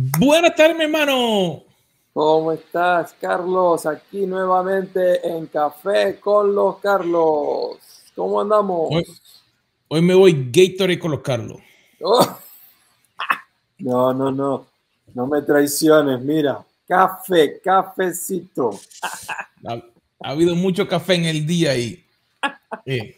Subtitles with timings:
[0.00, 1.64] Buenas tardes, mi hermano.
[2.12, 3.84] ¿Cómo estás, Carlos?
[3.84, 7.78] Aquí nuevamente en Café con los Carlos.
[8.14, 8.90] ¿Cómo andamos?
[9.88, 11.58] Hoy, me voy Gatorade con los Carlos.
[12.00, 12.38] Oh.
[13.80, 14.66] No, no, no.
[15.14, 16.20] No me traiciones.
[16.20, 18.78] Mira, café, cafecito.
[19.64, 19.80] Ha,
[20.20, 22.04] habido mucho café en el día y
[22.86, 23.16] eh,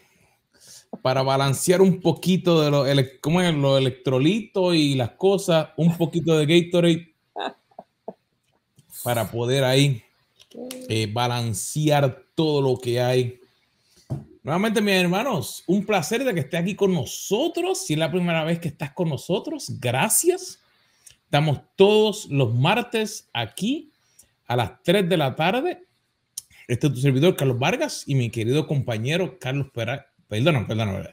[1.01, 2.87] para balancear un poquito de los,
[3.55, 7.13] los electrolitos y las cosas, un poquito de Gatorade
[9.03, 10.03] para poder ahí
[10.89, 13.39] eh, balancear todo lo que hay.
[14.43, 17.85] Nuevamente, mis hermanos, un placer de que esté aquí con nosotros.
[17.85, 20.59] Si es la primera vez que estás con nosotros, gracias.
[21.25, 23.91] Estamos todos los martes aquí
[24.47, 25.87] a las 3 de la tarde.
[26.67, 30.10] Este es tu servidor, Carlos Vargas, y mi querido compañero Carlos Peralta.
[30.31, 31.09] Perdón, perdón,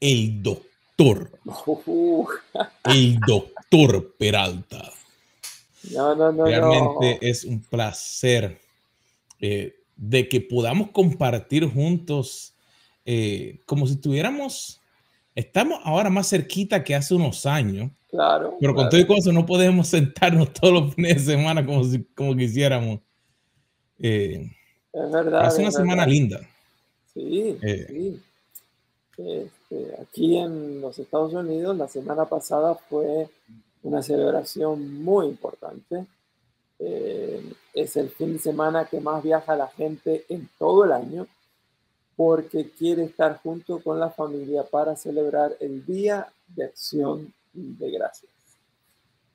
[0.00, 1.30] el doctor.
[2.82, 4.90] El doctor Peralta.
[5.92, 6.46] No, no, no.
[6.46, 8.58] Realmente es un placer
[9.38, 12.54] eh, de que podamos compartir juntos,
[13.04, 14.80] eh, como si tuviéramos,
[15.34, 17.92] estamos ahora más cerquita que hace unos años.
[18.10, 18.56] Claro.
[18.58, 22.02] Pero con todo y cosas no podemos sentarnos todos los fines de semana como, si,
[22.14, 23.00] como quisiéramos.
[23.98, 24.50] Eh,
[24.90, 25.42] es verdad.
[25.44, 26.40] Hace una semana linda.
[27.12, 28.22] Sí, sí.
[29.18, 33.28] Este, aquí en los Estados Unidos la semana pasada fue
[33.82, 36.06] una celebración muy importante.
[36.78, 41.26] Eh, es el fin de semana que más viaja la gente en todo el año
[42.16, 48.30] porque quiere estar junto con la familia para celebrar el Día de Acción de Gracias.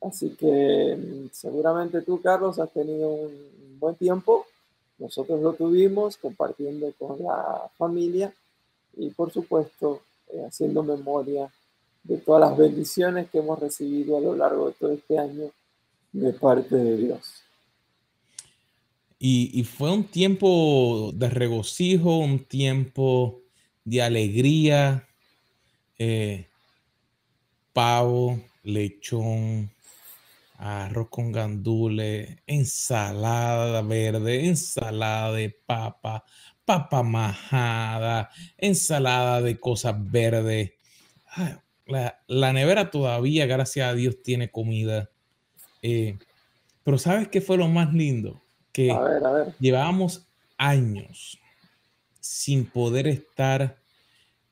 [0.00, 4.46] Así que mm, seguramente tú, Carlos, has tenido un buen tiempo.
[4.98, 8.32] Nosotros lo tuvimos compartiendo con la familia
[8.96, 11.50] y por supuesto eh, haciendo memoria
[12.02, 15.50] de todas las bendiciones que hemos recibido a lo largo de todo este año
[16.12, 17.44] de parte de Dios.
[19.18, 23.40] Y, fue un tiempo de regocijo, un tiempo
[23.82, 25.08] de alegría,
[25.98, 26.46] eh,
[27.72, 29.70] pavo, lechón,
[30.58, 36.24] arroz con gandules, ensalada verde, ensalada de papa,
[36.64, 40.72] papa majada, ensalada de cosas verdes.
[41.86, 45.10] La, nevera todavía, gracias a Dios, tiene comida.
[45.82, 46.18] Eh,
[46.82, 48.42] pero ¿sabes qué fue lo más lindo?
[48.72, 48.96] Que
[49.60, 50.26] llevábamos
[50.56, 51.38] años
[52.20, 53.76] sin poder estar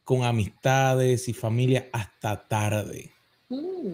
[0.04, 3.10] con amistades y familia hasta tarde.
[3.48, 3.92] Mm.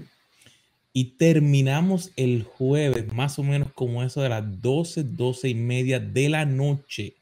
[0.93, 6.01] Y terminamos el jueves, más o menos como eso de las 12, 12 y media
[6.01, 7.18] de la noche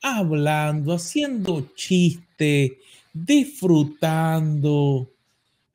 [0.00, 2.78] hablando, haciendo chiste,
[3.12, 5.10] disfrutando.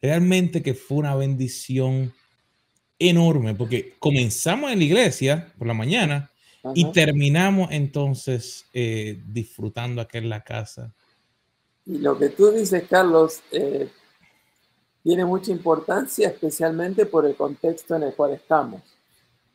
[0.01, 2.13] Realmente que fue una bendición
[2.99, 6.31] enorme, porque comenzamos en la iglesia por la mañana
[6.73, 10.93] y terminamos entonces eh, disfrutando aquí en la casa.
[11.85, 13.89] Y lo que tú dices, Carlos, eh,
[15.03, 18.81] tiene mucha importancia, especialmente por el contexto en el cual estamos.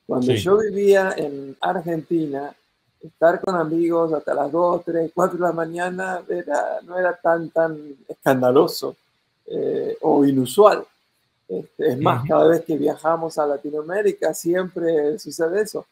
[0.06, 2.54] Cuando yo vivía en Argentina,
[3.02, 7.50] estar con amigos hasta las 2, 3, 4 de la mañana era, no era tan,
[7.50, 8.96] tan escandaloso
[9.46, 10.84] eh, o inusual.
[11.48, 15.86] Este, es más, cada vez que viajamos a Latinoamérica siempre sucede eso.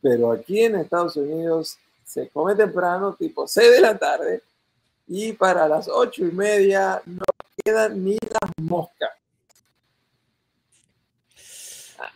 [0.00, 4.42] Pero aquí en Estados Unidos se come temprano, tipo 6 de la tarde,
[5.06, 7.24] y para las 8 y media no
[7.62, 9.10] quedan ni las moscas.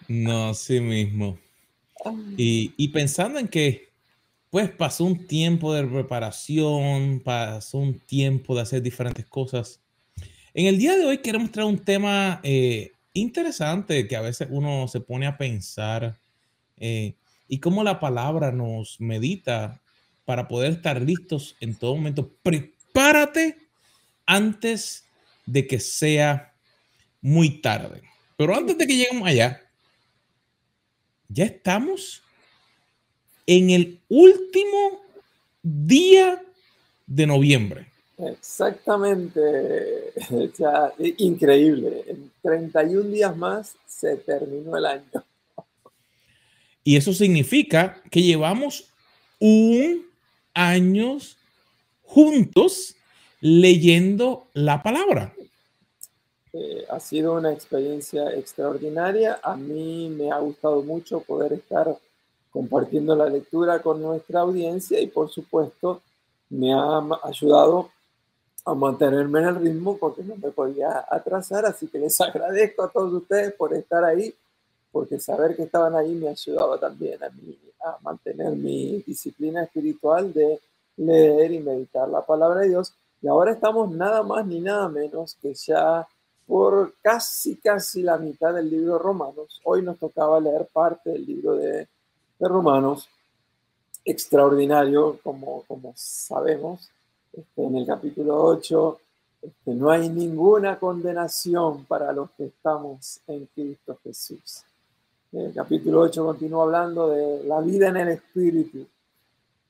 [0.07, 1.39] No, sí mismo.
[2.37, 3.88] Y, y pensando en que
[4.51, 9.81] pues pasó un tiempo de preparación, pasó un tiempo de hacer diferentes cosas.
[10.55, 14.89] En el día de hoy queremos traer un tema eh, interesante que a veces uno
[14.89, 16.19] se pone a pensar
[16.77, 17.15] eh,
[17.47, 19.81] y cómo la palabra nos medita
[20.25, 22.35] para poder estar listos en todo momento.
[22.43, 23.57] Prepárate
[24.27, 25.07] antes
[25.47, 26.55] de que sea
[27.21, 28.03] muy tarde.
[28.37, 29.61] Pero antes de que lleguemos allá,
[31.29, 32.23] ya estamos
[33.49, 35.01] en el último
[35.63, 36.41] día
[37.07, 37.87] de noviembre.
[38.19, 40.13] Exactamente,
[41.17, 42.05] increíble.
[42.07, 45.25] En 31 días más se terminó el año.
[46.85, 48.93] Y eso significa que llevamos
[49.41, 50.07] un
[50.53, 51.17] año
[52.03, 52.97] juntos
[53.41, 55.33] leyendo la palabra.
[56.53, 59.41] Eh, ha sido una experiencia extraordinaria.
[59.43, 61.97] A mí me ha gustado mucho poder estar
[62.59, 66.03] compartiendo la lectura con nuestra audiencia y por supuesto
[66.51, 67.91] me ha ayudado
[68.65, 72.91] a mantenerme en el ritmo porque no me podía atrasar, así que les agradezco a
[72.91, 74.35] todos ustedes por estar ahí
[74.91, 80.33] porque saber que estaban ahí me ayudaba también a, mí, a mantener mi disciplina espiritual
[80.33, 80.61] de
[80.97, 82.93] leer y meditar la palabra de Dios.
[83.23, 86.09] Y ahora estamos nada más ni nada menos que ya
[86.45, 89.61] por casi, casi la mitad del libro de Romanos.
[89.63, 91.87] Hoy nos tocaba leer parte del libro de,
[92.39, 93.09] de Romanos.
[94.05, 96.91] Extraordinario, como, como sabemos.
[97.33, 98.99] Este, en el capítulo 8
[99.43, 104.65] este, no hay ninguna condenación para los que estamos en Cristo Jesús.
[105.33, 108.87] El capítulo 8 continúa hablando de la vida en el Espíritu.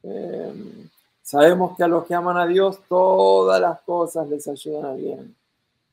[0.02, 0.88] Em,
[1.22, 5.34] sabemos que a los que aman a Dios todas las cosas les ayudan a bien.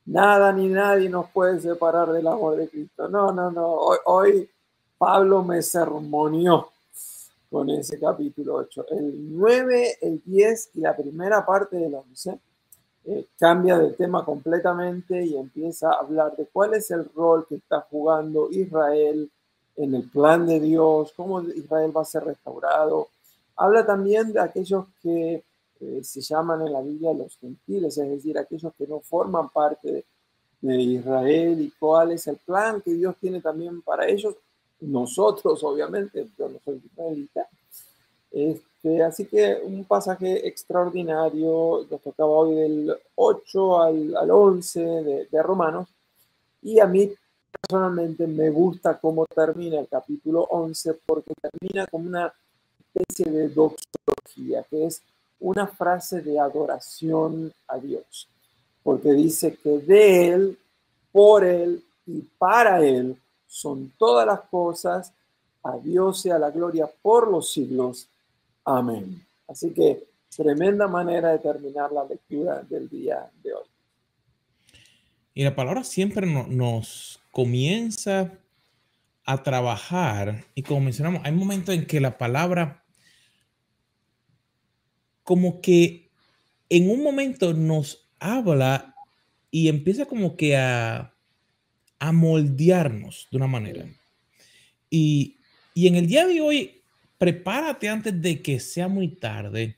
[0.06, 3.08] Nada ni nadie nos puede separar del amor de Cristo.
[3.08, 3.66] No, no, no.
[4.04, 4.48] Hoy
[4.98, 6.70] Pablo me sermoneó
[7.50, 8.86] con ese capítulo 8.
[8.90, 12.38] El 9, el 10 y la primera parte del 11
[13.08, 17.56] eh, cambia de tema completamente y empieza a hablar de cuál es el rol que
[17.56, 19.30] está jugando Israel
[19.76, 23.08] en el plan de Dios, cómo Israel va a ser restaurado.
[23.56, 25.44] Habla también de aquellos que
[25.80, 29.92] eh, se llaman en la Biblia los gentiles, es decir, aquellos que no forman parte
[29.92, 30.04] de,
[30.82, 34.34] Israel y cuál es el plan que Dios tiene también para ellos.
[34.80, 37.48] Nosotros, obviamente, yo no soy israelita.
[38.30, 45.28] Este, así que un pasaje extraordinario, nos tocaba hoy del 8 al, al 11 de,
[45.30, 45.88] de Romanos,
[46.62, 47.10] y a mí
[47.60, 52.32] personalmente me gusta cómo termina el capítulo 11 porque termina como una
[52.94, 55.02] especie de doxología, que es
[55.40, 58.28] una frase de adoración a Dios,
[58.82, 60.58] porque dice que de Él,
[61.12, 65.12] por Él y para Él son todas las cosas,
[65.62, 68.08] a Dios sea la gloria por los siglos.
[68.64, 69.24] Amén.
[69.48, 70.04] Así que
[70.36, 73.64] tremenda manera de terminar la lectura del día de hoy.
[75.34, 78.32] Y la palabra siempre nos comienza
[79.24, 82.84] a trabajar y como mencionamos, hay momentos en que la palabra
[85.24, 86.10] como que
[86.68, 88.94] en un momento nos habla
[89.50, 91.15] y empieza como que a,
[92.08, 93.84] a moldearnos de una manera.
[94.90, 95.36] Y,
[95.74, 96.82] y en el día de hoy,
[97.18, 99.76] prepárate antes de que sea muy tarde.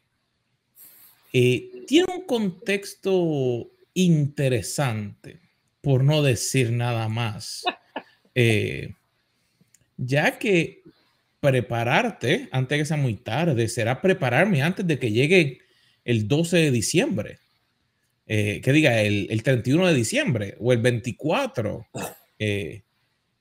[1.33, 5.41] Eh, tiene un contexto interesante,
[5.81, 7.65] por no decir nada más.
[8.41, 8.95] Eh,
[9.97, 10.85] ya que
[11.41, 15.59] prepararte antes de que sea muy tarde, será prepararme antes de que llegue
[16.05, 17.39] el 12 de diciembre.
[18.31, 21.87] Eh, que diga el, 31 de diciembre o el 24.
[22.39, 22.83] Eh,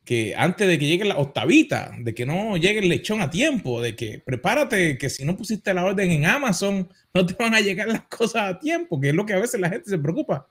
[0.05, 3.81] que antes de que llegue la octavita, de que no llegue el lechón a tiempo,
[3.81, 7.59] de que prepárate, que si no pusiste la orden en Amazon, no te van a
[7.59, 10.47] llegar las cosas a tiempo, que es lo que a veces la gente se preocupa.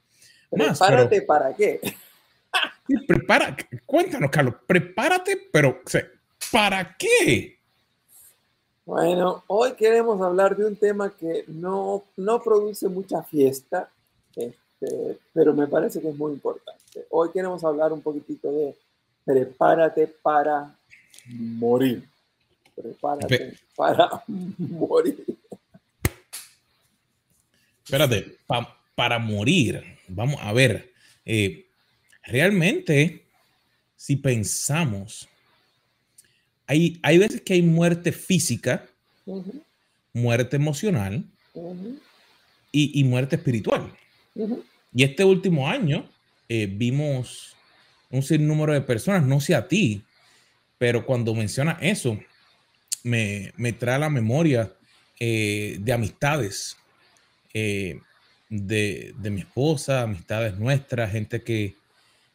[0.51, 1.81] Prepárate para qué.
[3.09, 3.57] prepara,
[3.87, 5.81] cuéntanos, Carlos, prepárate, pero
[6.53, 7.59] ¿Para qué?
[8.85, 13.91] Bueno, hoy queremos hablar de un tema que no, no produce mucha fiesta,
[14.37, 17.07] este, pero me parece que es muy importante.
[17.11, 18.77] Hoy queremos hablar un poquitito de
[19.25, 20.79] prepárate para
[21.27, 22.09] morir.
[22.75, 24.23] Prepárate para
[24.59, 25.25] morir.
[27.85, 28.37] Espérate,
[28.95, 29.83] para morir.
[30.09, 30.93] Vamos a ver.
[31.25, 31.67] Eh,
[32.23, 33.25] realmente,
[33.97, 35.29] si pensamos
[36.67, 38.87] hay, veces que hay muerte física,
[40.13, 41.25] muerte emocional
[42.73, 43.93] y, muerte espiritual.
[44.95, 46.09] Y este último año
[46.49, 47.57] eh, vimos
[48.11, 50.03] un sinnúmero de personas, no sé a ti,
[50.79, 52.19] pero cuando menciona eso,
[53.03, 54.73] me, trae a la memoria
[55.19, 56.77] eh, de amistades
[57.55, 58.01] eh,
[58.49, 61.75] de, de, mi esposa, amistades nuestras, gente que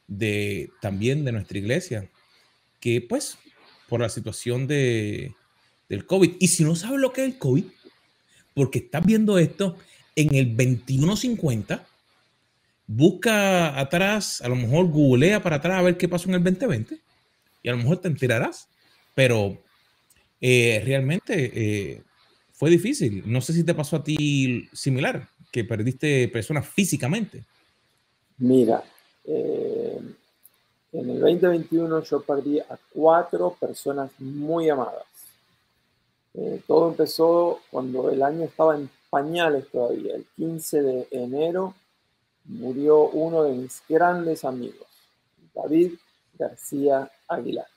[0.07, 2.09] de también de nuestra iglesia,
[2.79, 3.37] que pues
[3.87, 5.33] por la situación de,
[5.87, 6.35] del COVID.
[6.39, 7.65] Y si no sabes lo que es el COVID,
[8.53, 9.77] porque estás viendo esto
[10.15, 11.87] en el 2150,
[12.87, 16.99] busca atrás, a lo mejor googlea para atrás a ver qué pasó en el 2020
[17.63, 18.67] y a lo mejor te enterarás.
[19.13, 19.57] Pero
[20.39, 22.01] eh, realmente eh,
[22.53, 23.23] fue difícil.
[23.25, 27.43] No sé si te pasó a ti similar, que perdiste personas físicamente.
[28.37, 28.83] Mira,
[29.25, 29.99] eh,
[30.93, 35.05] en el 2021 yo perdí a cuatro personas muy amadas.
[36.33, 40.15] Eh, todo empezó cuando el año estaba en pañales todavía.
[40.15, 41.75] El 15 de enero
[42.45, 44.87] murió uno de mis grandes amigos,
[45.53, 45.93] David
[46.37, 47.67] García Aguilar.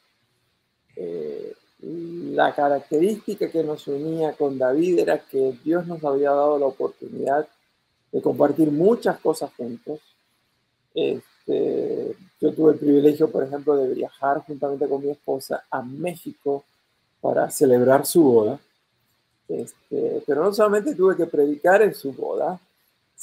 [0.96, 6.66] Eh, la característica que nos unía con David era que Dios nos había dado la
[6.66, 7.46] oportunidad
[8.10, 10.00] de compartir muchas cosas juntos.
[10.94, 16.64] Este, yo tuve el privilegio, por ejemplo, de viajar juntamente con mi esposa a México
[17.20, 18.60] para celebrar su boda.
[19.48, 22.58] Este, pero no solamente tuve que predicar en su boda,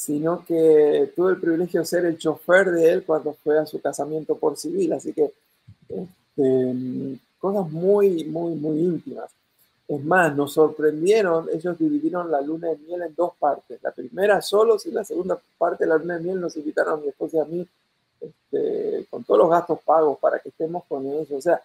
[0.02, 3.80] sino que tuve el privilegio de ser el chofer de él cuando fue a su
[3.80, 4.94] casamiento por civil.
[4.94, 5.32] Así que
[5.88, 9.30] este, cosas muy, muy, muy íntimas.
[9.88, 13.78] Es más, nos sorprendieron, ellos dividieron la luna de miel en dos partes.
[13.84, 17.04] La primera solos y la segunda parte de la luna de miel nos invitaron a
[17.04, 17.68] mi esposa y a mí
[18.20, 21.30] este, con todos los gastos pagos para que estemos con ellos.
[21.32, 21.62] O sea,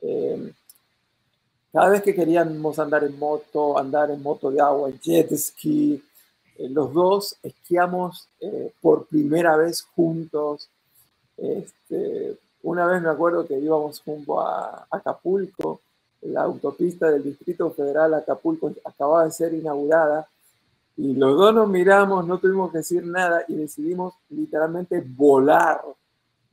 [0.00, 0.52] eh,
[1.70, 6.02] cada vez que queríamos andar en moto, andar en moto de agua, jet ski,
[6.58, 10.68] los dos esquiamos eh, por primera vez juntos.
[11.36, 15.80] Este, una vez me acuerdo que íbamos junto a Acapulco
[16.24, 20.26] la autopista del Distrito Federal Acapulco acababa de ser inaugurada
[20.96, 25.82] y los dos nos miramos, no tuvimos que decir nada y decidimos literalmente volar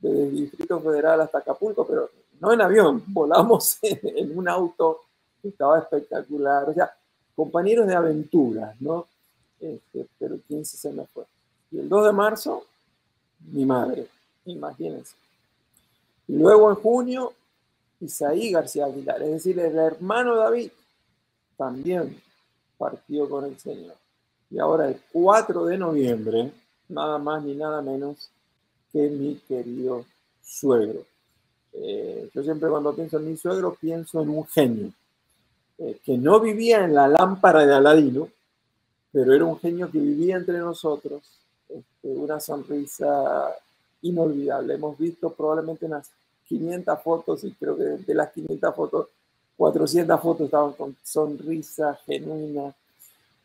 [0.00, 5.02] desde el Distrito Federal hasta Acapulco, pero no en avión, volamos en, un auto
[5.40, 6.92] que estaba espectacular, o sea,
[7.34, 9.06] compañeros de aventuras, ¿no?
[9.62, 11.24] Este, pero el 15 se me fue.
[11.70, 12.66] Y el 2 de marzo,
[13.52, 14.08] mi madre,
[14.44, 15.14] imagínense.
[16.26, 17.32] Y luego en junio,
[18.00, 20.72] Isaí García Aguilar, es decir, el hermano David,
[21.56, 22.20] también
[22.76, 23.94] partió con el Señor.
[24.50, 26.52] Y ahora el 4 de noviembre,
[26.88, 28.30] nada más ni nada menos
[28.92, 30.04] que mi querido
[30.42, 31.06] suegro.
[31.72, 34.92] Eh, yo siempre cuando pienso en mi suegro pienso en un genio,
[35.78, 38.28] eh, que no vivía en la lámpara de Aladino,
[39.12, 41.22] pero era un genio que vivía entre nosotros,
[41.68, 43.54] este, una sonrisa
[44.00, 44.74] inolvidable.
[44.74, 46.10] Hemos visto probablemente unas
[46.48, 49.08] 500 fotos y creo que de las 500 fotos,
[49.56, 52.74] 400 fotos estaban con sonrisa genuina.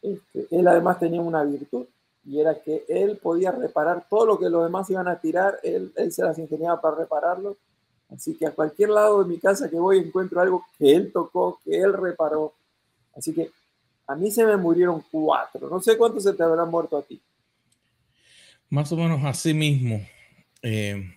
[0.01, 1.85] Este, él además tenía una virtud
[2.25, 5.91] y era que él podía reparar todo lo que los demás iban a tirar, él,
[5.95, 7.57] él se las ingeniaba para repararlo.
[8.09, 11.59] Así que a cualquier lado de mi casa que voy encuentro algo que él tocó,
[11.63, 12.53] que él reparó.
[13.15, 13.51] Así que
[14.07, 15.69] a mí se me murieron cuatro.
[15.69, 17.21] No sé cuántos se te habrán muerto a ti.
[18.69, 20.01] Más o menos así mismo.
[20.61, 21.13] Eh,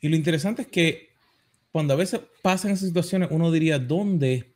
[0.00, 1.08] y lo interesante es que
[1.72, 4.54] cuando a veces pasan esas situaciones, uno diría, ¿dónde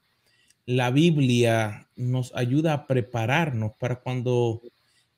[0.66, 4.62] la Biblia nos ayuda a prepararnos para cuando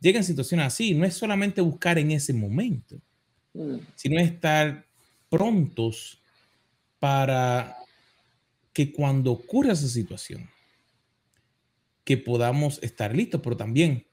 [0.01, 0.95] lleguen situaciones así?
[0.95, 2.97] No es solamente buscar en ese momento,
[3.55, 3.77] mm.
[3.97, 4.87] sino estar
[5.29, 6.23] prontos
[6.99, 7.77] para
[8.73, 10.49] que cuando ocurra esa situación,
[12.11, 14.05] que podamos estar listos, pero también,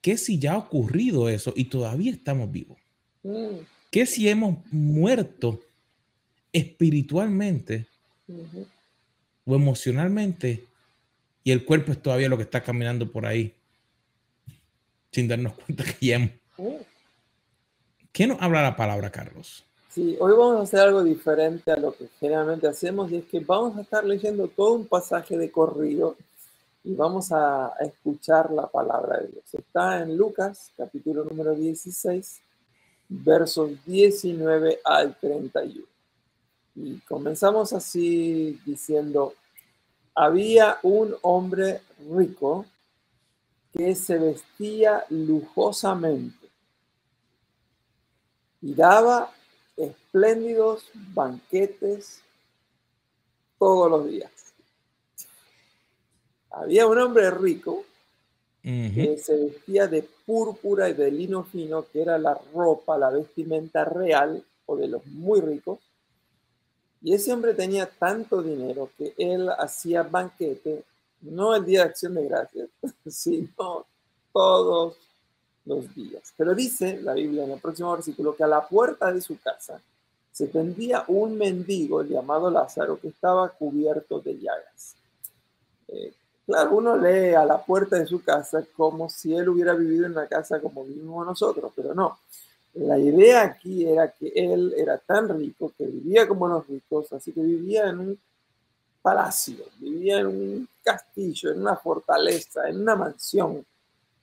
[0.00, 2.78] ¿qué si ya ha ocurrido eso y todavía estamos vivos?
[3.22, 3.58] Mm.
[3.90, 5.60] ¿Qué si hemos muerto
[6.54, 7.86] espiritualmente
[9.44, 10.64] o emocionalmente
[11.44, 13.52] y el cuerpo es todavía lo que está caminando por ahí
[15.12, 16.30] sin darnos cuenta que ya hemos...
[16.56, 16.78] Oh.
[18.10, 19.66] ¿Qué nos habla la palabra, Carlos?
[19.90, 23.40] Sí, hoy vamos a hacer algo diferente a lo que generalmente hacemos y es que
[23.40, 26.16] vamos a estar leyendo todo un pasaje de corrido
[26.84, 29.54] y vamos a, escuchar la palabra de Dios.
[29.54, 32.40] Está en Lucas, capítulo número 16,
[33.08, 35.84] versos 19 al 31.
[36.76, 39.34] Y comenzamos así diciendo,
[40.14, 42.64] había un hombre rico
[43.72, 46.48] que se vestía lujosamente
[48.60, 49.32] y daba
[49.76, 52.22] espléndidos banquetes
[53.58, 54.47] todos los días.
[56.50, 57.84] Había un hombre rico
[58.62, 63.84] que se vestía de púrpura y de lino fino, que era la ropa, la vestimenta
[63.84, 65.78] real o de los muy ricos.
[67.00, 70.82] Y ese hombre tenía tanto dinero que él hacía banquete,
[71.22, 72.68] no el día de acción de gracias,
[73.06, 73.86] sino
[74.32, 74.96] todos
[75.64, 76.34] los días.
[76.36, 79.80] Pero dice la Biblia en el próximo versículo que a la puerta de su casa
[80.32, 84.94] se tendía un mendigo llamado Lázaro que estaba cubierto de llagas.
[85.88, 86.12] Eh,
[86.48, 90.12] Claro, uno lee a la puerta de su casa como si él hubiera vivido en
[90.12, 92.20] una casa como vivimos nosotros, pero no.
[92.72, 97.32] La idea aquí era que él era tan rico que vivía como los ricos, así
[97.32, 98.18] que vivía en un
[99.02, 103.62] palacio, vivía en un castillo, en una fortaleza, en una mansión.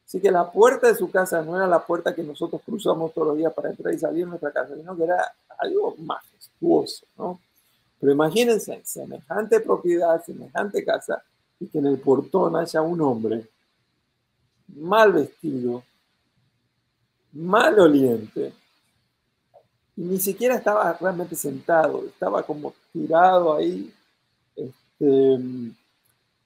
[0.04, 3.28] Así que la puerta de su casa no era la puerta que nosotros cruzamos todos
[3.28, 7.40] los días para entrar y salir de nuestra casa, sino que era algo majestuoso, ¿no?
[8.00, 11.24] Pero imagínense, semejante propiedad, semejante casa,
[11.60, 13.48] y que en el portón haya un hombre
[14.68, 15.84] mal vestido,
[17.32, 18.54] mal oliente,
[19.98, 23.94] y ni siquiera estaba realmente sentado, estaba como tirado ahí,
[24.56, 25.40] este,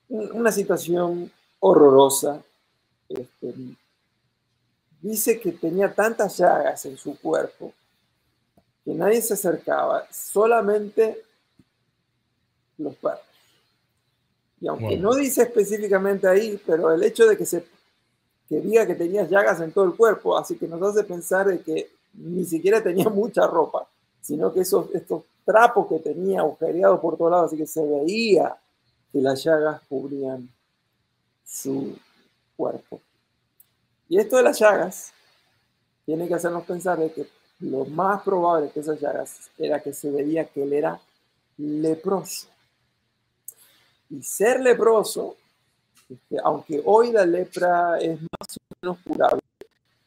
[0.09, 2.43] una situación horrorosa.
[3.07, 3.53] Este,
[5.01, 7.73] dice que tenía tantas llagas en su cuerpo
[8.85, 11.23] que nadie se acercaba, solamente
[12.77, 13.28] los perros.
[14.61, 17.65] Y aunque no dice específicamente ahí, pero el hecho de que se
[18.49, 21.61] que diga que tenía llagas en todo el cuerpo, así que nos hace pensar de
[21.61, 23.87] que ni siquiera tenía mucha ropa,
[24.21, 28.57] sino que esos, estos trapos que tenía agujereados por todos lados, así que se veía
[29.11, 30.49] que las llagas cubrían
[31.45, 31.95] su
[32.57, 32.99] cuerpo.
[34.07, 35.13] Y esto de las llagas
[36.05, 37.27] tiene que hacernos pensar de que
[37.59, 40.99] lo más probable que esas llagas era que se veía que él era
[41.57, 42.47] leproso.
[44.09, 45.35] Y ser leproso,
[46.09, 49.41] este, aunque hoy la lepra es más o menos curable,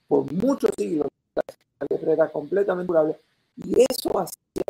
[0.08, 3.18] por muchos siglos la lepra era completamente curable,
[3.56, 4.62] y eso hacía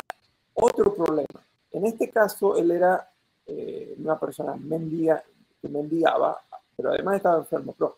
[0.55, 1.43] otro problema.
[1.71, 3.09] En este caso, él era
[3.47, 5.23] eh, una persona mendiga,
[5.61, 6.39] que mendigaba,
[6.77, 7.75] pero además estaba enfermo.
[7.77, 7.97] Pero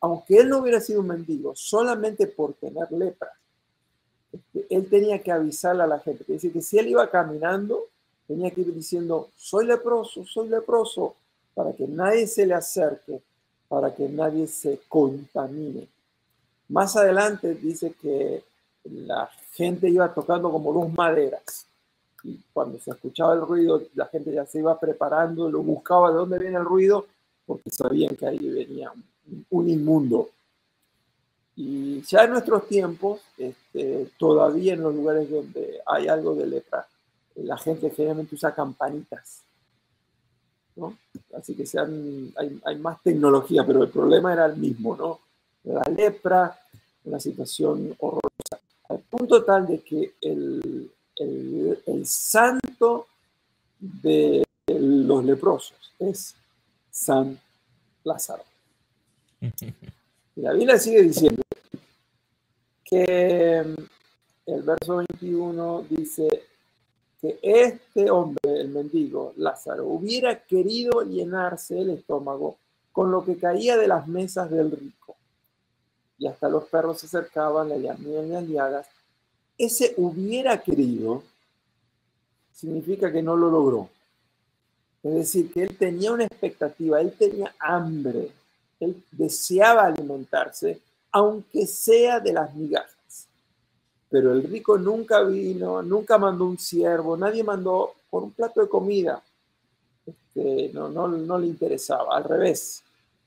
[0.00, 3.30] aunque él no hubiera sido un mendigo, solamente por tener lepra,
[4.32, 6.24] este, él tenía que avisarle a la gente.
[6.24, 7.88] Que dice que si él iba caminando,
[8.32, 11.14] tenía que ir diciendo, soy leproso, soy leproso,
[11.54, 13.20] para que nadie se le acerque,
[13.68, 15.86] para que nadie se contamine.
[16.70, 18.42] Más adelante dice que
[18.84, 21.66] la gente iba tocando como dos maderas.
[22.24, 26.16] Y cuando se escuchaba el ruido, la gente ya se iba preparando, lo buscaba de
[26.16, 27.04] dónde viene el ruido,
[27.44, 28.90] porque sabían que ahí venía
[29.50, 30.30] un, inmundo.
[31.54, 36.86] Y ya en nuestros tiempos, este, todavía en los lugares donde hay algo de lepra,
[37.36, 39.42] la gente generalmente usa campanitas.
[40.76, 40.96] ¿no?
[41.36, 41.64] Así que
[42.64, 45.20] hay, más tecnología, pero el problema era el mismo, ¿no?
[45.64, 46.58] La lepra,
[47.04, 48.58] una situación horrorosa.
[48.88, 53.06] Al punto tal de que el, el, el santo
[53.78, 56.34] de los leprosos es
[56.90, 57.38] San
[58.04, 58.44] Lázaro.
[59.40, 61.42] Y la Biblia sigue diciendo
[62.84, 63.56] que
[64.46, 66.28] el verso 21 dice
[67.22, 72.56] que este hombre, el mendigo, Lázaro, hubiera querido llenarse el estómago
[72.90, 75.14] con lo que caía de las mesas del rico.
[76.18, 78.86] Y hasta los perros se acercaban, le llamían las llagas.
[79.56, 81.22] Ese hubiera querido
[82.52, 83.88] significa que no lo logró.
[85.04, 88.30] Es decir, que él tenía una expectativa, él tenía hambre,
[88.80, 90.80] él deseaba alimentarse,
[91.12, 92.91] aunque sea de las migajas.
[94.12, 98.68] Pero el rico nunca vino, nunca mandó un siervo, nadie mandó por un plato de
[98.68, 99.22] comida.
[100.04, 102.82] Este, no, no, no, le interesaba, al revés.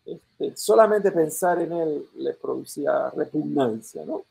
[0.05, 4.25] Este, solamente pensar en él le producía repugnancia, ¿no?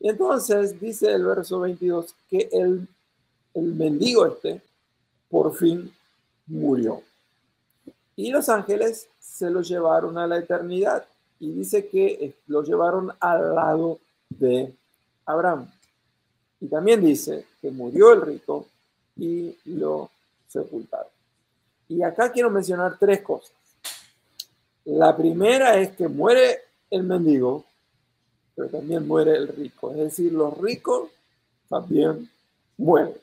[0.00, 2.88] Y entonces dice el verso 22 que el,
[3.52, 4.62] el mendigo este
[5.28, 5.92] por fin
[6.46, 7.02] murió.
[8.16, 11.04] Y los ángeles se lo llevaron a la eternidad.
[11.38, 13.98] Y dice que lo llevaron al lado
[14.30, 14.74] de
[15.28, 15.70] Abraham.
[16.60, 18.66] Y también dice que murió el rico
[19.16, 20.10] y lo
[20.48, 21.12] sepultaron.
[21.88, 23.52] Y acá quiero mencionar tres cosas.
[24.84, 26.60] La primera es que muere
[26.90, 27.64] el mendigo,
[28.54, 29.90] pero también muere el rico.
[29.90, 31.10] Es decir, los ricos
[31.68, 32.30] también
[32.76, 33.14] mueren.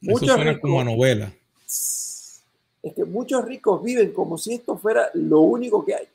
[0.00, 1.32] Muchos suena como novela
[2.86, 6.06] es que muchos ricos viven como si esto fuera lo único que hay.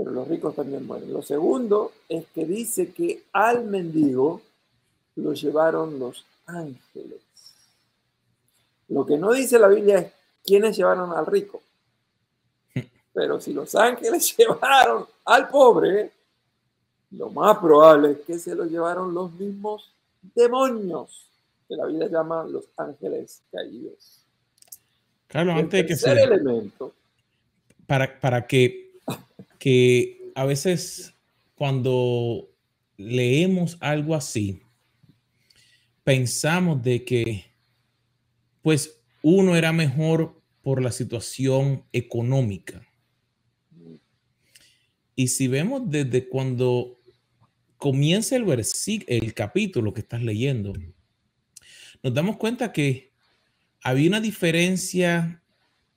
[0.00, 1.12] Pero los ricos también mueren.
[1.12, 4.40] Lo segundo es que dice que al mendigo
[5.16, 7.20] lo llevaron los ángeles.
[8.88, 11.60] Lo que no dice la Biblia es quiénes llevaron al rico.
[13.12, 16.10] Pero si los ángeles llevaron al pobre,
[17.10, 19.92] lo más probable es que se lo llevaron los mismos
[20.34, 21.26] demonios,
[21.68, 24.24] que la Biblia llama los ángeles caídos.
[25.26, 26.10] Carlos, antes de que se...
[26.10, 26.94] elemento.
[27.86, 28.90] Para, para que,
[29.60, 31.14] que a veces
[31.54, 32.50] cuando
[32.96, 34.62] leemos algo así,
[36.02, 37.44] pensamos de que
[38.62, 42.86] pues uno era mejor por la situación económica.
[45.14, 46.98] Y si vemos desde cuando
[47.76, 50.72] comienza el versículo, el capítulo que estás leyendo,
[52.02, 53.12] nos damos cuenta que
[53.82, 55.42] había una diferencia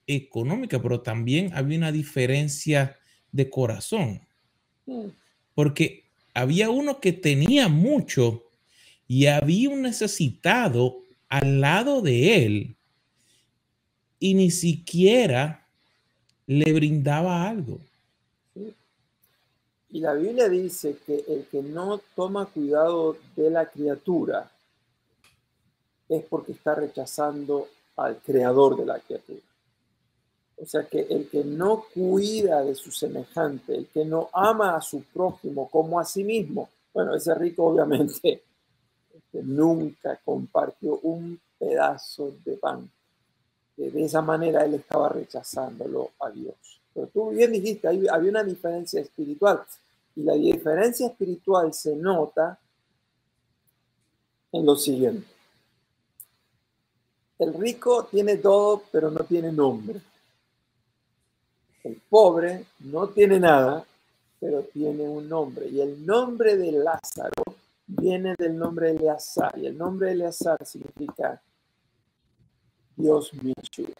[0.06, 2.98] económica, pero también había una diferencia
[3.34, 4.20] de corazón.
[5.54, 8.44] Porque había uno que tenía mucho
[9.08, 12.76] y había un necesitado al lado de él
[14.20, 15.66] y ni siquiera
[16.46, 17.80] le brindaba algo.
[19.90, 24.50] Y la Biblia dice que el que no toma cuidado de la criatura
[26.08, 29.40] es porque está rechazando al creador de la criatura.
[30.64, 34.80] O sea que el que no cuida de su semejante, el que no ama a
[34.80, 38.42] su prójimo como a sí mismo, bueno, ese rico obviamente
[39.30, 42.90] que nunca compartió un pedazo de pan.
[43.76, 46.54] De esa manera él estaba rechazándolo a Dios.
[46.94, 49.60] Pero tú bien dijiste, había una diferencia espiritual.
[50.16, 52.58] Y la diferencia espiritual se nota
[54.50, 55.26] en lo siguiente.
[57.38, 60.00] El rico tiene todo, pero no tiene nombre.
[61.84, 63.84] El pobre no tiene nada,
[64.40, 65.68] pero tiene un nombre.
[65.68, 67.44] Y el nombre de Lázaro
[67.86, 69.52] viene del nombre de Eleazar.
[69.58, 71.40] Y el nombre de Eleazar significa
[72.96, 73.94] Dios me ayuda.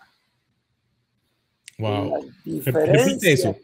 [1.77, 2.31] Wow.
[2.45, 3.57] diferencia eso.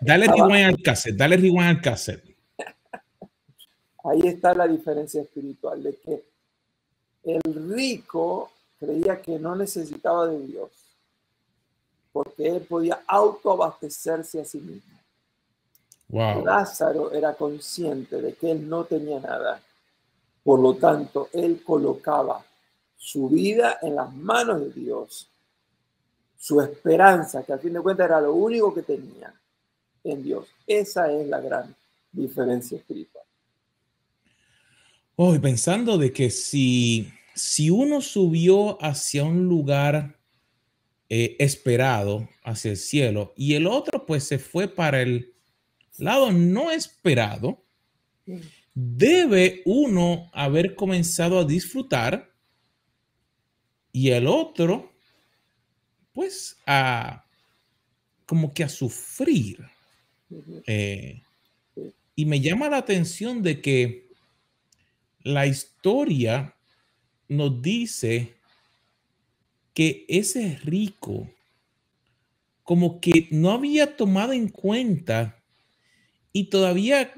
[0.00, 2.36] dale rewind al cassette, dale rewind al cassette.
[4.04, 6.24] Ahí está la diferencia espiritual, de que
[7.24, 10.70] el rico creía que no necesitaba de Dios,
[12.12, 14.92] porque él podía autoabastecerse a sí mismo.
[16.44, 19.62] Lázaro era consciente de que él no tenía nada,
[20.44, 22.44] por lo tanto, él colocaba
[22.96, 25.28] su vida en las manos de Dios,
[26.36, 29.32] su esperanza, que al fin de cuentas era lo único que tenía
[30.04, 30.48] en Dios.
[30.66, 31.74] Esa es la gran
[32.10, 33.24] diferencia espiritual.
[35.16, 40.18] Hoy pensando de que si si uno subió hacia un lugar
[41.14, 45.34] eh, esperado, hacia el cielo, y el otro pues se fue para el
[45.98, 47.62] lado no esperado,
[48.72, 52.32] debe uno haber comenzado a disfrutar
[53.92, 54.90] y el otro
[56.14, 57.26] pues a
[58.24, 59.58] como que a sufrir.
[60.66, 61.20] Eh,
[62.16, 64.08] y me llama la atención de que
[65.20, 66.56] la historia
[67.28, 68.34] nos dice
[69.74, 71.28] que ese rico
[72.62, 75.42] como que no había tomado en cuenta
[76.32, 77.12] y todavía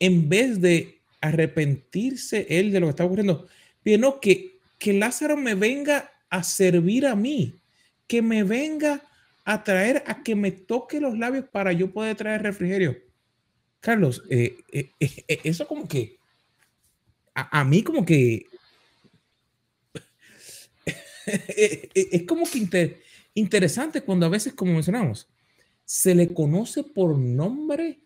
[0.00, 3.46] en vez de arrepentirse él de lo que está ocurriendo,
[3.84, 7.54] no, que, que Lázaro me venga a servir a mí,
[8.06, 9.02] que me venga
[9.44, 12.96] a traer, a que me toque los labios para yo poder traer refrigerio.
[13.80, 16.16] Carlos, eh, eh, eh, eso como que
[17.34, 18.46] a, mí como que
[21.48, 23.02] es como que
[23.34, 25.28] interesante cuando a veces, como mencionamos,
[25.84, 28.00] se le conoce por nombre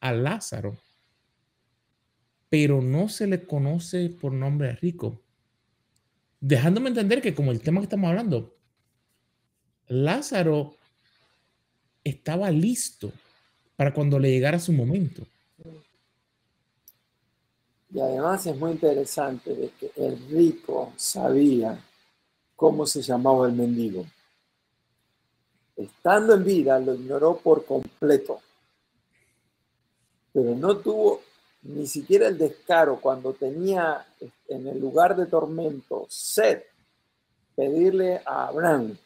[0.00, 0.76] a Lázaro,
[2.48, 5.20] pero no se le conoce por nombre a Rico.
[6.40, 8.54] Dejándome entender que como el tema que estamos hablando,
[9.88, 10.76] Lázaro
[12.04, 13.12] estaba listo
[13.76, 15.26] para cuando le llegara su momento.
[17.92, 21.78] Y además es muy interesante de que el rico sabía
[22.56, 24.04] cómo se llamaba el mendigo.
[25.76, 28.40] Estando en vida, lo ignoró por completo,
[30.32, 31.20] pero no tuvo
[31.62, 34.06] ni siquiera el descaro cuando tenía
[34.48, 36.62] en el lugar de tormento sed,
[37.56, 38.96] pedirle a Abraham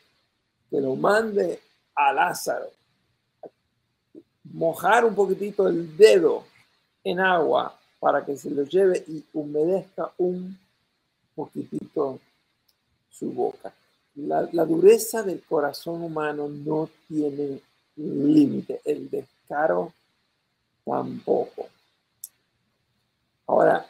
[0.69, 1.61] que lo mande
[1.95, 2.71] a Lázaro,
[4.45, 6.45] mojar un poquitito el dedo
[7.05, 10.59] en agua para que se lo lleve y humedezca un
[11.35, 12.19] poquitito
[13.19, 13.73] su boca.
[14.17, 17.61] La, dureza del corazón humano no tiene
[17.97, 19.93] límite, el descaro
[20.85, 21.69] tampoco.
[23.47, 23.87] Ahora,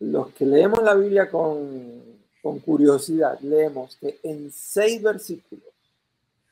[0.00, 2.02] los que leemos la Biblia con,
[2.42, 5.72] con curiosidad, leemos que en seis versículos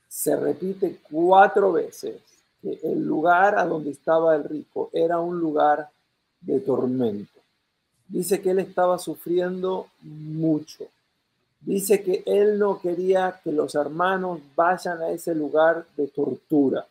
[0.08, 2.20] se repite cuatro veces
[2.60, 5.88] que el lugar a donde estaba el rico era un lugar
[6.40, 7.40] de tormento.
[8.06, 10.86] Dice que él estaba sufriendo mucho
[11.64, 16.86] dice que él no quería que los hermanos vayan a ese lugar de tortura.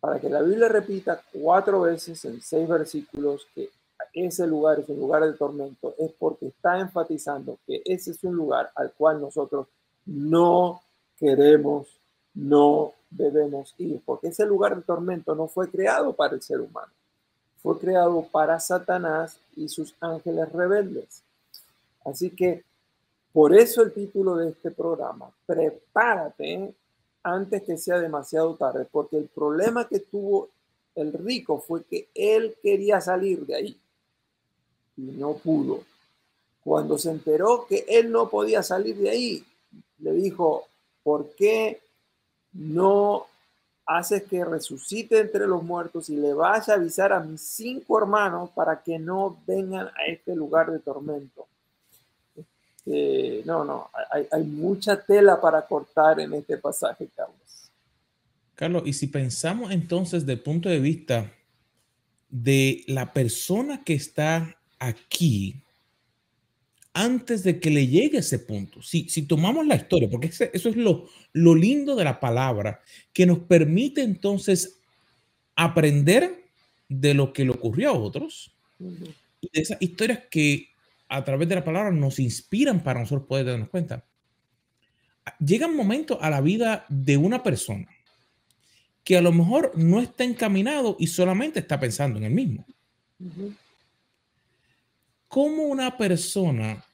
[0.00, 3.70] Para que la Biblia repita cuatro veces en seis versículos que
[4.14, 8.36] ese lugar es un lugar de tormento, es porque está enfatizando que ese es un
[8.36, 9.66] lugar al cual nosotros
[10.06, 10.80] no
[11.18, 11.88] queremos,
[12.34, 16.92] no debemos ir, porque ese lugar de tormento no fue creado para el ser humano,
[17.60, 21.22] fue creado para Satanás y sus ángeles rebeldes.
[22.04, 22.64] Así que
[23.38, 26.74] por eso el título de este programa, prepárate
[27.22, 30.48] antes que sea demasiado tarde, porque el problema que tuvo
[30.96, 33.80] el rico fue que él quería salir de ahí
[34.96, 35.84] y no pudo.
[36.64, 39.44] Cuando se enteró que él no podía salir de ahí,
[40.00, 40.66] le dijo,
[41.04, 41.80] ¿por qué
[42.54, 43.28] no
[43.86, 48.50] haces que resucite entre los muertos y le vaya a avisar a mis cinco hermanos
[48.50, 51.46] para que no vengan a este lugar de tormento?
[53.44, 53.90] No, no,
[54.30, 57.70] hay, mucha tela para cortar en este pasaje, Carlos.
[58.54, 61.32] Carlos, y si pensamos entonces del punto de vista
[62.28, 65.62] de la persona que está aquí,
[66.92, 68.82] antes de que le llegue ese punto.
[68.82, 72.80] Si, si tomamos la historia, porque eso es lo, lo lindo de la palabra,
[73.12, 74.80] que nos permite entonces
[75.54, 76.44] aprender
[76.88, 80.68] de lo que le ocurrió a otros y de esas historias que
[81.08, 84.04] a través de la palabra nos inspiran para nosotros poder darnos cuenta.
[85.38, 87.88] Llega un momento a la vida de una persona
[89.04, 92.66] que a lo mejor no está encaminado y solamente está pensando en el mismo.
[95.28, 96.84] ¿Cómo una persona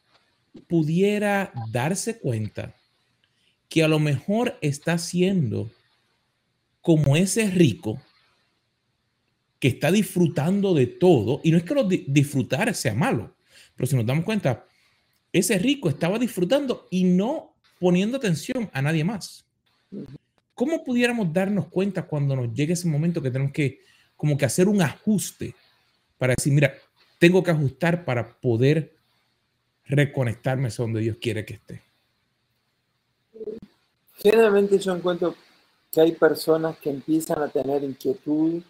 [0.69, 2.75] pudiera darse cuenta
[3.69, 5.71] que a lo mejor está siendo
[6.81, 8.01] como ese rico
[9.59, 13.35] que está disfrutando de todo, y no es que lo disfrutar sea malo,
[13.77, 14.67] pero si nos damos cuenta,
[15.33, 19.45] ese rico estaba disfrutando y no poniendo atención a nadie más.
[20.55, 23.81] ¿Cómo pudiéramos darnos cuenta cuando nos llegue ese momento que tenemos que
[24.17, 25.55] como que hacer un ajuste
[26.19, 26.75] para decir, mira,
[27.19, 28.95] tengo que ajustar para poder
[29.87, 31.83] reconectarme a donde Dios quiere que esté?
[34.17, 35.35] Generalmente yo encuentro
[35.91, 38.63] que hay personas que empiezan a tener inquietud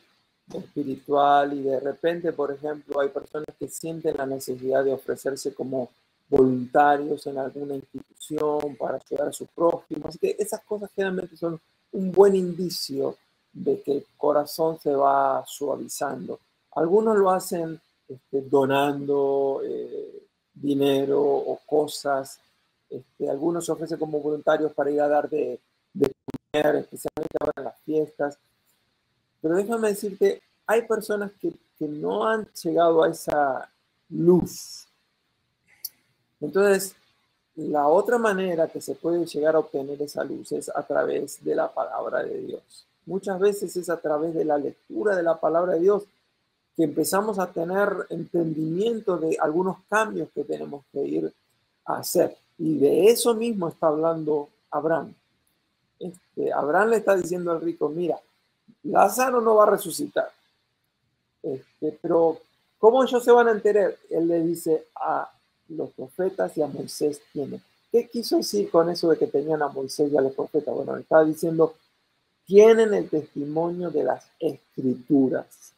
[0.58, 5.90] espiritual y de repente, por ejemplo, hay personas que sienten la necesidad de ofrecerse como
[6.28, 10.08] voluntarios en alguna institución para ayudar a su prójimo.
[10.08, 11.60] Así que esas cosas generalmente son
[11.92, 13.16] un buen indicio
[13.52, 16.40] de que el corazón se va suavizando.
[16.72, 22.40] Algunos lo hacen este, donando eh, dinero o cosas.
[22.90, 25.60] Este, algunos se ofrecen como voluntarios para ir a dar de,
[25.92, 26.12] de
[26.52, 28.38] comer, especialmente ahora en las fiestas.
[29.44, 33.70] Pero déjame decirte, hay personas que, que no han llegado a esa
[34.08, 34.86] luz.
[36.40, 36.96] Entonces,
[37.54, 41.54] la otra manera que se puede llegar a obtener esa luz es a través de
[41.54, 42.86] la palabra de Dios.
[43.04, 46.04] Muchas veces es a través de la lectura de la palabra de Dios
[46.74, 51.34] que empezamos a tener entendimiento de algunos cambios que tenemos que ir
[51.84, 52.34] a hacer.
[52.56, 55.12] Y de eso mismo está hablando Abraham.
[55.98, 58.18] Este, Abraham le está diciendo al rico, mira,
[58.84, 60.30] Lázaro no va a resucitar.
[61.42, 62.38] Este, pero,
[62.78, 63.94] ¿cómo ellos se van a enterar?
[64.10, 65.30] Él le dice a
[65.68, 67.62] los profetas y a Moisés tienen.
[67.90, 70.74] ¿Qué quiso decir con eso de que tenían a Moisés y a los profetas?
[70.74, 71.74] Bueno, estaba diciendo,
[72.46, 75.72] tienen el testimonio de las escrituras.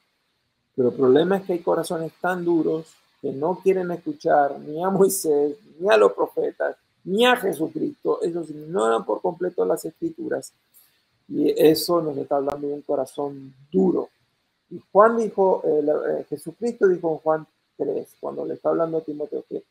[0.75, 2.87] Pero el problema es que hay corazones tan duros
[3.21, 8.21] que no quieren escuchar ni a Moisés, ni a los profetas, ni a Jesucristo.
[8.23, 10.53] Ellos ignoran por completo las escrituras
[11.29, 14.09] y eso nos está hablando de un corazón duro.
[14.71, 19.45] Y Juan dijo, eh, Jesucristo dijo en Juan 3, cuando le está hablando a Timoteo,
[19.49, 19.63] que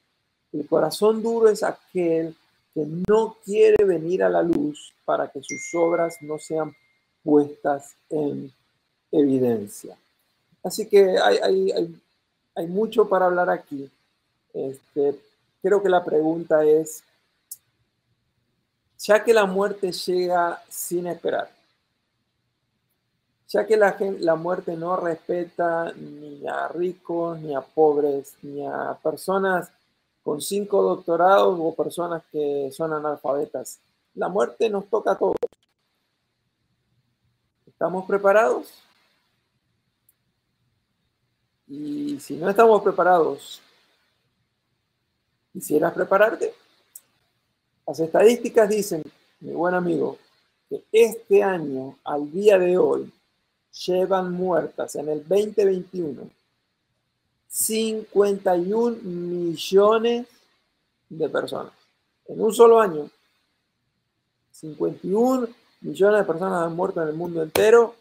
[0.54, 2.36] el corazón duro es aquel
[2.74, 6.76] que no quiere venir a la luz para que sus obras no sean
[7.24, 8.52] puestas en
[9.12, 9.98] evidencia.
[10.64, 12.02] Así que hay, hay,
[12.56, 13.90] hay, mucho para hablar aquí.
[14.54, 15.20] Este,
[15.62, 17.04] creo que la pregunta es,
[18.98, 21.50] ya que la muerte llega sin esperar,
[23.48, 28.98] ya que la, la muerte no respeta ni a ricos, ni a pobres, ni a
[29.02, 29.72] personas
[30.24, 33.80] con cinco doctorados o personas que son analfabetas.
[34.16, 35.36] La muerte nos toca a todos.
[37.68, 38.74] ¿Estamos preparados?
[41.68, 43.62] Y si no estamos preparados,
[45.52, 46.54] ¿quisieras prepararte?
[47.88, 49.04] Las estadísticas dicen,
[49.42, 50.18] mi buen amigo,
[50.70, 53.12] que este año, al día de hoy,
[53.86, 56.30] llevan muertas en el 2021
[57.56, 60.28] 51 millones
[61.08, 61.72] de personas.
[62.28, 63.10] En un solo año,
[64.52, 65.48] 51
[65.80, 67.96] millones de personas han muerto en el mundo entero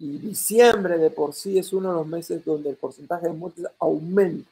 [0.00, 3.64] y diciembre de por sí es uno de los meses donde el porcentaje de muertes
[3.78, 4.50] aumenta.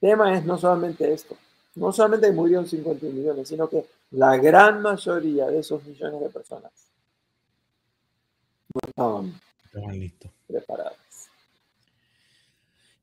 [0.00, 1.36] Tema es no solamente esto,
[1.74, 6.72] no solamente murieron 50 millones, sino que la gran mayoría de esos millones de personas
[8.74, 10.30] no estaban, estaban listos.
[10.46, 10.96] preparadas.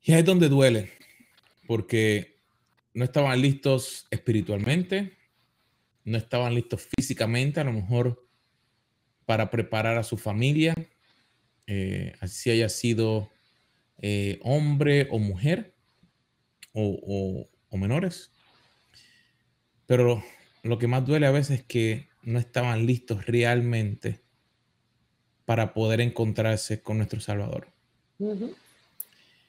[0.02, 0.92] Y ahí es donde duele,
[1.66, 2.36] porque
[2.94, 5.16] no estaban listos espiritualmente,
[6.04, 8.24] no estaban listos físicamente, a lo mejor
[9.26, 10.74] para preparar a su familia,
[11.66, 13.30] eh, así haya sido
[13.98, 15.74] eh, hombre o mujer,
[16.76, 18.30] o, menores.
[19.86, 20.22] Pero
[20.62, 24.20] lo que más duele a veces es que no estaban listos realmente
[25.44, 27.68] para poder encontrarse con nuestro Salvador.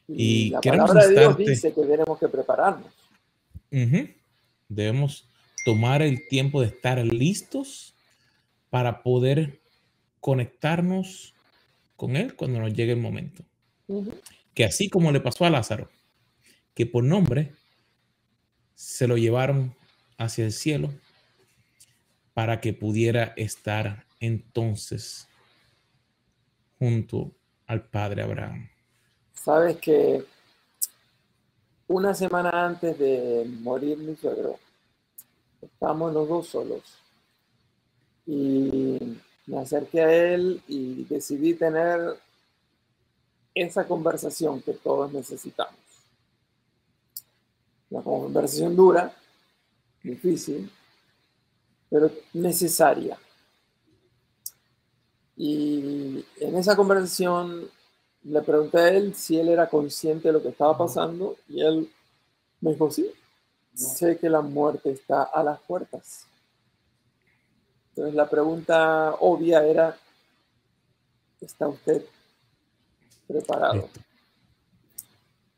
[0.07, 2.93] Y, la palabra de Dios dice que tenemos que prepararnos.
[4.69, 5.29] Debemos
[5.65, 7.95] tomar el tiempo de estar listos
[8.69, 9.61] para poder
[10.19, 11.33] conectarnos
[11.95, 13.43] con Él cuando nos llegue el momento.
[14.53, 15.89] Que así como le pasó a Lázaro,
[16.77, 17.55] que por nombre
[18.75, 19.75] se lo llevaron
[20.19, 20.93] hacia el cielo
[22.35, 25.27] para que pudiera estar entonces
[26.77, 27.31] junto
[27.65, 28.69] al padre Abraham.
[29.33, 30.23] Sabes que
[31.87, 34.59] una semana antes de morir mi suegro,
[35.59, 36.83] estábamos los dos solos.
[38.27, 42.19] Y me acerqué a él y decidí tener
[43.55, 45.87] esa conversación que todos necesitamos.
[47.89, 49.15] Una conversación dura,
[50.04, 50.69] difícil,
[51.89, 53.17] pero necesaria.
[55.36, 57.69] Y en esa conversación
[58.23, 61.89] le pregunté a él si él era consciente de lo que estaba pasando y él
[62.60, 63.10] me dijo, sí,
[63.73, 66.26] sé que la muerte está a las puertas.
[67.89, 69.97] Entonces la pregunta obvia era,
[71.39, 72.04] ¿está usted
[73.28, 73.89] preparado?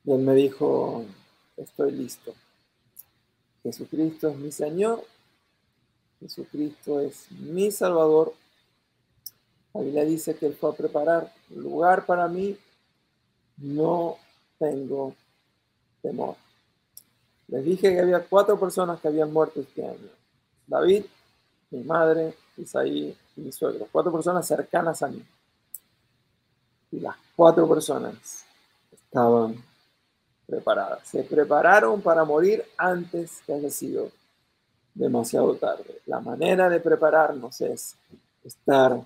[0.03, 1.05] Y él me dijo,
[1.61, 2.33] estoy listo.
[3.63, 5.03] Jesucristo es mi Señor,
[6.19, 8.33] Jesucristo es mi Salvador.
[9.73, 12.57] La Biblia dice que Él fue a preparar lugar para mí.
[13.57, 14.17] No
[14.57, 15.15] tengo
[16.01, 16.35] temor.
[17.47, 20.09] Les dije que había cuatro personas que habían muerto este año.
[20.67, 21.05] David,
[21.71, 23.87] mi madre, Isaí y mi suegro.
[23.91, 25.23] Cuatro personas cercanas a mí.
[26.91, 28.45] Y las cuatro personas
[28.91, 29.68] estaban
[30.49, 31.07] preparadas.
[31.07, 34.11] Se prepararon para morir antes que haya sido
[34.93, 36.01] demasiado tarde.
[36.05, 37.95] La manera de prepararnos es
[38.43, 39.01] estar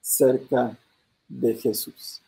[0.00, 0.76] cerca
[1.28, 2.20] de Jesús.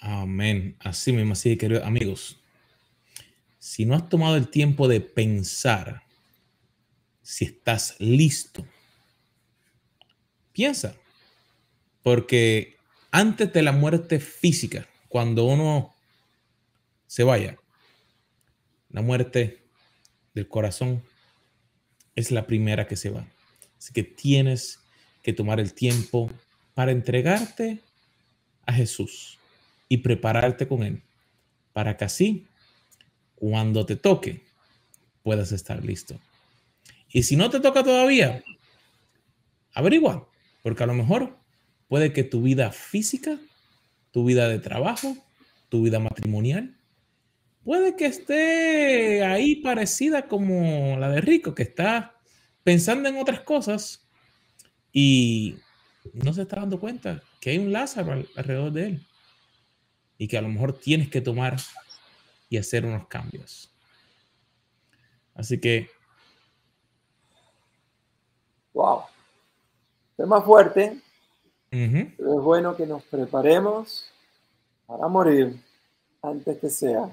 [0.00, 0.76] Amén.
[0.80, 2.38] Así mismo, así queridos amigos.
[3.58, 6.02] Si no has tomado el tiempo de pensar
[7.28, 8.64] si estás listo.
[10.52, 10.94] Piensa,
[12.02, 12.78] porque
[13.10, 15.94] antes de la muerte física, cuando uno
[17.08, 17.56] se vaya,
[18.90, 19.64] la muerte
[20.34, 21.02] del corazón
[22.14, 23.26] es la primera que se va.
[23.76, 24.80] Así que tienes
[25.22, 26.30] que tomar el tiempo
[26.74, 27.82] para entregarte
[28.66, 29.38] a Jesús
[29.88, 31.02] y prepararte con Él,
[31.72, 32.46] para que así,
[33.34, 34.44] cuando te toque,
[35.22, 36.20] puedas estar listo.
[37.10, 38.44] Y si no te toca todavía,
[39.72, 40.28] averigua,
[40.62, 41.38] porque a lo mejor
[41.88, 43.38] puede que tu vida física,
[44.10, 45.16] tu vida de trabajo,
[45.68, 46.77] tu vida matrimonial,
[47.64, 52.14] puede que esté ahí parecida como la de Rico, que está
[52.64, 54.06] pensando en otras cosas
[54.92, 55.56] y
[56.12, 59.06] no se está dando cuenta que hay un Lázaro alrededor de él
[60.16, 61.56] y que a lo mejor tienes que tomar
[62.48, 63.70] y hacer unos cambios.
[65.34, 65.90] Así que
[68.78, 69.02] Wow.
[70.16, 71.00] Tema fuerte.
[71.68, 74.08] Pero es bueno que nos preparemos
[74.86, 75.60] para morir
[76.22, 77.10] antes que sea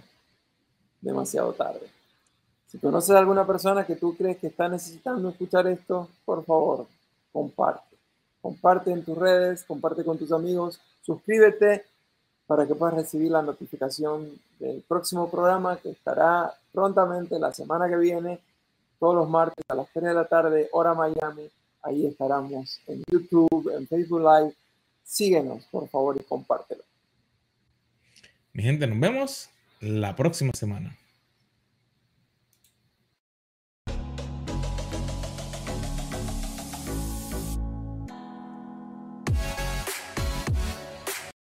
[1.05, 1.87] demasiado tarde.
[2.67, 6.87] Si conoces a alguna persona que tú crees que está necesitando escuchar esto, por favor,
[7.31, 7.95] comparte.
[8.41, 11.85] Comparte en tus redes, comparte con tus amigos, suscríbete
[12.47, 17.97] para que puedas recibir la notificación del próximo programa que estará prontamente la semana que
[17.97, 18.39] viene
[18.99, 21.49] todos los martes a las 3 de la tarde, hora Miami.
[21.81, 24.53] Ahí estaremos en YouTube, en Facebook Live.
[25.03, 26.83] Síguenos, por favor, y compártelo.
[28.53, 30.97] Mi gente, nos vemos la próxima semana.